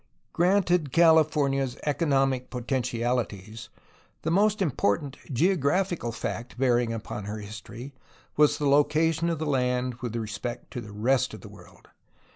[0.33, 3.69] Granted California's economic potentialities,
[4.23, 7.93] the most important geographical fact bearing upon her history
[8.35, 11.89] was the location of the land with respect to the rest of the world.